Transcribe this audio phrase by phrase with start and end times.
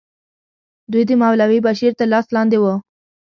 [0.91, 2.73] دوی د مولوي بشیر تر لاس لاندې وو.